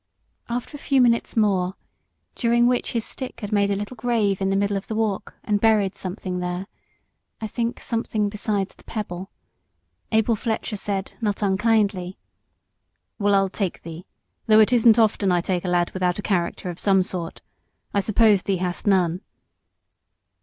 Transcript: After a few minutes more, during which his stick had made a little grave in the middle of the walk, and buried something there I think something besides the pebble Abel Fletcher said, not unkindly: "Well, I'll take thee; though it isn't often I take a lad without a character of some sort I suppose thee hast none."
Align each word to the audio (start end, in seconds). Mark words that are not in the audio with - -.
After 0.49 0.75
a 0.75 0.79
few 0.79 0.99
minutes 0.99 1.37
more, 1.37 1.75
during 2.33 2.65
which 2.65 2.93
his 2.93 3.05
stick 3.05 3.41
had 3.41 3.51
made 3.51 3.69
a 3.69 3.75
little 3.75 3.95
grave 3.95 4.41
in 4.41 4.49
the 4.49 4.55
middle 4.55 4.75
of 4.75 4.87
the 4.87 4.95
walk, 4.95 5.35
and 5.43 5.61
buried 5.61 5.95
something 5.95 6.39
there 6.39 6.65
I 7.39 7.45
think 7.45 7.79
something 7.79 8.27
besides 8.27 8.73
the 8.73 8.83
pebble 8.85 9.29
Abel 10.11 10.35
Fletcher 10.35 10.75
said, 10.75 11.11
not 11.21 11.43
unkindly: 11.43 12.17
"Well, 13.19 13.35
I'll 13.35 13.47
take 13.47 13.83
thee; 13.83 14.07
though 14.47 14.59
it 14.59 14.73
isn't 14.73 14.97
often 14.97 15.31
I 15.31 15.39
take 15.39 15.63
a 15.65 15.69
lad 15.69 15.91
without 15.91 16.17
a 16.17 16.23
character 16.23 16.71
of 16.71 16.79
some 16.79 17.03
sort 17.03 17.43
I 17.93 17.99
suppose 17.99 18.41
thee 18.41 18.57
hast 18.57 18.87
none." 18.87 19.21